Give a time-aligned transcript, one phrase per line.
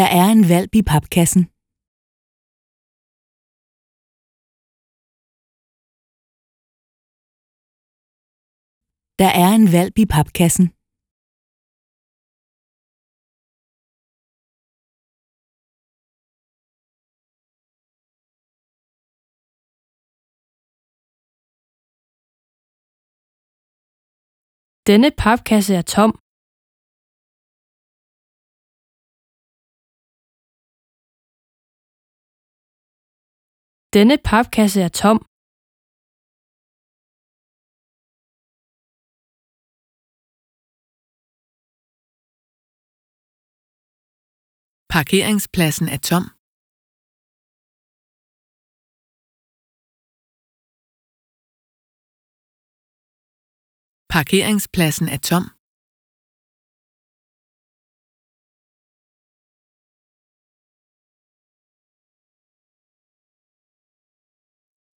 [0.00, 1.42] Der er en valp i papkassen.
[9.20, 10.66] Der er en valp i papkassen.
[24.88, 26.12] Denne papkasse er tom.
[33.94, 35.18] Denne papkasse er tom.
[44.94, 46.24] Parkeringspladsen er tom.
[54.08, 55.59] Parkeringspladsen er tom.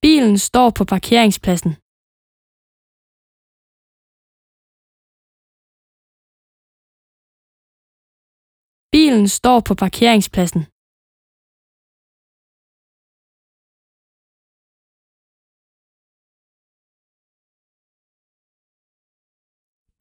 [0.06, 1.72] Bilen står på parkeringspladsen.
[8.94, 10.62] Bilen står på parkeringspladsen.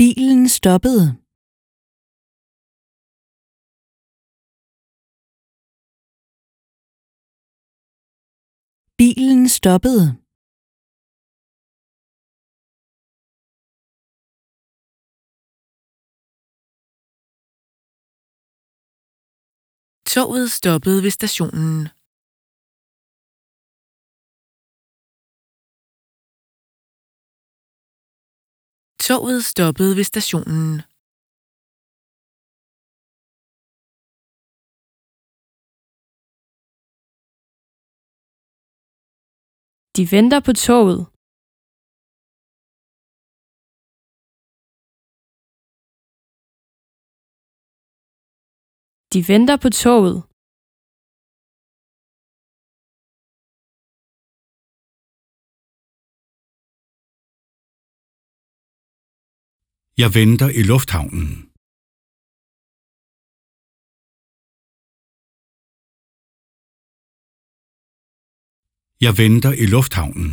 [0.00, 1.04] Bilen stoppede.
[9.02, 10.04] Bilen stoppede.
[20.12, 21.88] Toget stoppede ved stationen.
[29.06, 30.91] Toget stoppede ved stationen.
[39.96, 41.00] De venter på toget.
[49.12, 50.18] De venter på toget.
[60.02, 61.51] Jeg venter i lufthavnen.
[69.06, 70.32] Jeg venter i lufthavnen.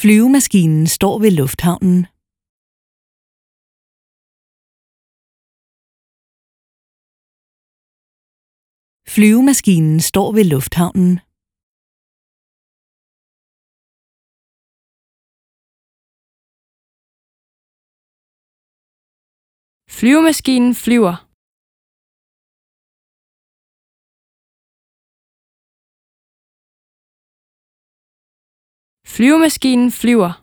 [0.00, 2.00] Flyvemaskinen står ved lufthavnen.
[9.14, 11.29] Flyvemaskinen står ved lufthavnen.
[20.00, 21.16] Flyvemaskinen flyver.
[29.04, 30.39] Flyvemaskinen flyver.